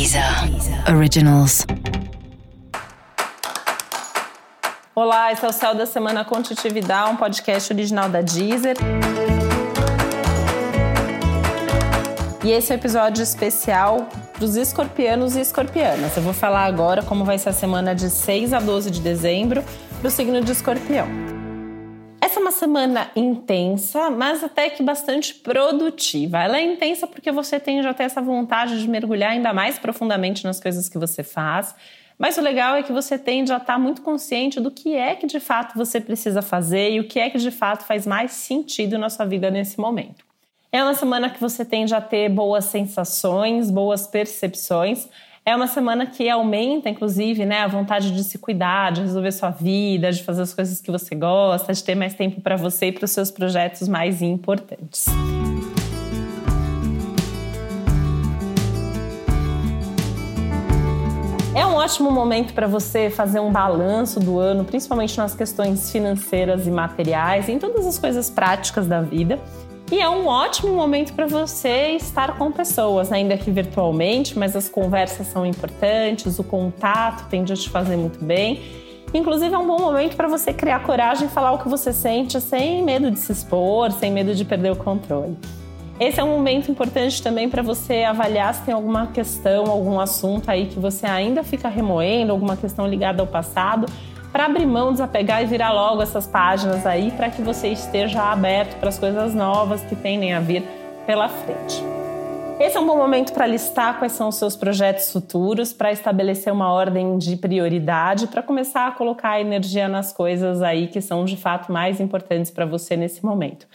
Deezer 0.00 0.24
Originals. 0.96 1.66
Olá, 4.94 5.30
esse 5.30 5.44
é 5.44 5.48
o 5.48 5.52
Céu 5.52 5.74
da 5.74 5.84
Semana 5.84 6.24
Contitividade, 6.24 7.10
um 7.10 7.16
podcast 7.16 7.70
original 7.70 8.08
da 8.08 8.22
Deezer. 8.22 8.78
E 12.42 12.50
esse 12.50 12.72
é 12.72 12.76
um 12.76 12.78
episódio 12.78 13.22
especial 13.22 14.08
para 14.32 14.42
os 14.42 14.56
escorpianos 14.56 15.36
e 15.36 15.42
escorpianas. 15.42 16.16
Eu 16.16 16.22
vou 16.22 16.32
falar 16.32 16.64
agora 16.64 17.02
como 17.02 17.22
vai 17.22 17.36
ser 17.36 17.50
a 17.50 17.52
semana 17.52 17.94
de 17.94 18.08
6 18.08 18.54
a 18.54 18.58
12 18.58 18.90
de 18.90 19.02
dezembro 19.02 19.62
para 19.98 20.08
o 20.08 20.10
signo 20.10 20.40
de 20.40 20.50
escorpião. 20.50 21.39
É 22.40 22.42
uma 22.42 22.52
semana 22.52 23.10
intensa, 23.14 24.08
mas 24.08 24.42
até 24.42 24.70
que 24.70 24.82
bastante 24.82 25.34
produtiva. 25.34 26.42
Ela 26.42 26.56
é 26.56 26.62
intensa 26.62 27.06
porque 27.06 27.30
você 27.30 27.60
tem 27.60 27.82
já 27.82 27.92
ter 27.92 28.04
essa 28.04 28.22
vontade 28.22 28.80
de 28.80 28.88
mergulhar 28.88 29.32
ainda 29.32 29.52
mais 29.52 29.78
profundamente 29.78 30.42
nas 30.44 30.58
coisas 30.58 30.88
que 30.88 30.96
você 30.96 31.22
faz. 31.22 31.74
Mas 32.18 32.38
o 32.38 32.40
legal 32.40 32.76
é 32.76 32.82
que 32.82 32.92
você 32.92 33.18
tem 33.18 33.46
já 33.46 33.58
estar 33.58 33.74
tá 33.74 33.78
muito 33.78 34.00
consciente 34.00 34.58
do 34.58 34.70
que 34.70 34.96
é 34.96 35.14
que 35.16 35.26
de 35.26 35.38
fato 35.38 35.76
você 35.76 36.00
precisa 36.00 36.40
fazer 36.40 36.92
e 36.92 37.00
o 37.00 37.06
que 37.06 37.20
é 37.20 37.28
que 37.28 37.36
de 37.36 37.50
fato 37.50 37.84
faz 37.84 38.06
mais 38.06 38.32
sentido 38.32 38.96
na 38.96 39.10
sua 39.10 39.26
vida 39.26 39.50
nesse 39.50 39.78
momento. 39.78 40.24
É 40.72 40.82
uma 40.82 40.94
semana 40.94 41.28
que 41.28 41.38
você 41.38 41.62
tende 41.62 41.94
a 41.94 42.00
ter 42.00 42.30
boas 42.30 42.64
sensações, 42.64 43.70
boas 43.70 44.06
percepções, 44.06 45.10
é 45.50 45.56
uma 45.56 45.66
semana 45.66 46.06
que 46.06 46.28
aumenta, 46.28 46.88
inclusive, 46.88 47.44
né, 47.44 47.62
a 47.62 47.66
vontade 47.66 48.12
de 48.12 48.22
se 48.22 48.38
cuidar, 48.38 48.92
de 48.92 49.00
resolver 49.00 49.32
sua 49.32 49.50
vida, 49.50 50.12
de 50.12 50.22
fazer 50.22 50.42
as 50.42 50.54
coisas 50.54 50.80
que 50.80 50.92
você 50.92 51.14
gosta, 51.14 51.72
de 51.72 51.82
ter 51.82 51.96
mais 51.96 52.14
tempo 52.14 52.40
para 52.40 52.54
você 52.54 52.86
e 52.86 52.92
para 52.92 53.04
os 53.04 53.10
seus 53.10 53.32
projetos 53.32 53.88
mais 53.88 54.22
importantes. 54.22 55.06
É 61.52 61.66
um 61.66 61.74
ótimo 61.74 62.12
momento 62.12 62.54
para 62.54 62.68
você 62.68 63.10
fazer 63.10 63.40
um 63.40 63.50
balanço 63.50 64.20
do 64.20 64.38
ano, 64.38 64.64
principalmente 64.64 65.18
nas 65.18 65.34
questões 65.34 65.90
financeiras 65.90 66.68
e 66.68 66.70
materiais, 66.70 67.48
em 67.48 67.58
todas 67.58 67.84
as 67.88 67.98
coisas 67.98 68.30
práticas 68.30 68.86
da 68.86 69.02
vida. 69.02 69.40
E 69.90 70.00
é 70.00 70.08
um 70.08 70.28
ótimo 70.28 70.72
momento 70.72 71.12
para 71.14 71.26
você 71.26 71.96
estar 71.96 72.38
com 72.38 72.52
pessoas, 72.52 73.10
ainda 73.10 73.36
que 73.36 73.50
virtualmente, 73.50 74.38
mas 74.38 74.54
as 74.54 74.68
conversas 74.68 75.26
são 75.26 75.44
importantes, 75.44 76.38
o 76.38 76.44
contato 76.44 77.28
tende 77.28 77.52
a 77.52 77.56
te 77.56 77.68
fazer 77.68 77.96
muito 77.96 78.24
bem. 78.24 78.62
Inclusive, 79.12 79.52
é 79.52 79.58
um 79.58 79.66
bom 79.66 79.80
momento 79.80 80.14
para 80.14 80.28
você 80.28 80.52
criar 80.52 80.84
coragem 80.84 81.26
e 81.26 81.30
falar 81.30 81.50
o 81.50 81.58
que 81.58 81.68
você 81.68 81.92
sente 81.92 82.40
sem 82.40 82.84
medo 82.84 83.10
de 83.10 83.18
se 83.18 83.32
expor, 83.32 83.90
sem 83.90 84.12
medo 84.12 84.32
de 84.32 84.44
perder 84.44 84.70
o 84.70 84.76
controle. 84.76 85.36
Esse 85.98 86.20
é 86.20 86.24
um 86.24 86.30
momento 86.30 86.70
importante 86.70 87.20
também 87.20 87.50
para 87.50 87.60
você 87.60 88.04
avaliar 88.04 88.54
se 88.54 88.62
tem 88.62 88.72
alguma 88.72 89.08
questão, 89.08 89.66
algum 89.66 89.98
assunto 89.98 90.48
aí 90.48 90.66
que 90.66 90.78
você 90.78 91.04
ainda 91.04 91.42
fica 91.42 91.68
remoendo, 91.68 92.30
alguma 92.30 92.56
questão 92.56 92.86
ligada 92.86 93.20
ao 93.20 93.26
passado 93.26 93.86
para 94.32 94.46
abrir 94.46 94.66
mão, 94.66 94.92
desapegar 94.92 95.42
e 95.42 95.46
virar 95.46 95.72
logo 95.72 96.02
essas 96.02 96.26
páginas 96.26 96.86
aí 96.86 97.10
para 97.10 97.30
que 97.30 97.42
você 97.42 97.68
esteja 97.68 98.22
aberto 98.22 98.78
para 98.78 98.88
as 98.88 98.98
coisas 98.98 99.34
novas 99.34 99.82
que 99.82 99.96
tendem 99.96 100.32
a 100.32 100.40
vir 100.40 100.62
pela 101.06 101.28
frente. 101.28 101.82
Esse 102.60 102.76
é 102.76 102.80
um 102.80 102.86
bom 102.86 102.96
momento 102.96 103.32
para 103.32 103.46
listar 103.46 103.98
quais 103.98 104.12
são 104.12 104.28
os 104.28 104.34
seus 104.34 104.54
projetos 104.54 105.10
futuros, 105.10 105.72
para 105.72 105.90
estabelecer 105.90 106.52
uma 106.52 106.70
ordem 106.70 107.16
de 107.16 107.34
prioridade, 107.34 108.26
para 108.26 108.42
começar 108.42 108.86
a 108.86 108.90
colocar 108.90 109.40
energia 109.40 109.88
nas 109.88 110.12
coisas 110.12 110.60
aí 110.60 110.86
que 110.86 111.00
são 111.00 111.24
de 111.24 111.38
fato 111.38 111.72
mais 111.72 112.00
importantes 112.00 112.50
para 112.50 112.66
você 112.66 112.98
nesse 112.98 113.24
momento. 113.24 113.66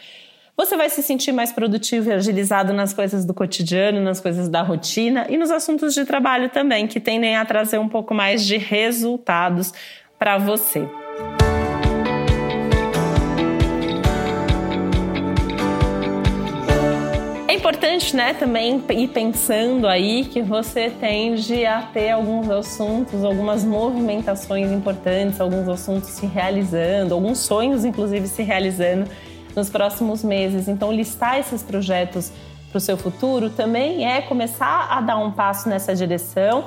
Você 0.56 0.74
vai 0.74 0.88
se 0.88 1.02
sentir 1.02 1.32
mais 1.32 1.52
produtivo 1.52 2.08
e 2.08 2.12
agilizado 2.12 2.72
nas 2.72 2.94
coisas 2.94 3.26
do 3.26 3.34
cotidiano, 3.34 4.00
nas 4.00 4.20
coisas 4.20 4.48
da 4.48 4.62
rotina 4.62 5.26
e 5.28 5.36
nos 5.36 5.50
assuntos 5.50 5.92
de 5.92 6.04
trabalho 6.06 6.48
também, 6.48 6.86
que 6.86 6.98
tendem 6.98 7.36
a 7.36 7.44
trazer 7.44 7.78
um 7.78 7.88
pouco 7.88 8.14
mais 8.14 8.46
de 8.46 8.56
resultados 8.56 9.74
para 10.18 10.38
você. 10.38 10.88
É 17.48 17.54
importante, 17.54 18.14
né, 18.14 18.34
também 18.34 18.82
ir 18.90 19.08
pensando 19.08 19.86
aí 19.86 20.24
que 20.24 20.40
você 20.40 20.90
tende 20.90 21.64
a 21.66 21.82
ter 21.82 22.10
alguns 22.10 22.48
assuntos, 22.48 23.24
algumas 23.24 23.64
movimentações 23.64 24.70
importantes, 24.70 25.40
alguns 25.40 25.68
assuntos 25.68 26.10
se 26.10 26.26
realizando, 26.26 27.14
alguns 27.14 27.38
sonhos, 27.38 27.84
inclusive, 27.84 28.28
se 28.28 28.42
realizando 28.42 29.10
nos 29.54 29.70
próximos 29.70 30.22
meses. 30.22 30.68
Então, 30.68 30.92
listar 30.92 31.38
esses 31.38 31.62
projetos 31.62 32.30
para 32.70 32.78
o 32.78 32.80
seu 32.80 32.96
futuro 32.96 33.50
também 33.50 34.06
é 34.06 34.20
começar 34.20 34.88
a 34.90 35.00
dar 35.00 35.16
um 35.16 35.30
passo 35.30 35.68
nessa 35.68 35.94
direção 35.94 36.66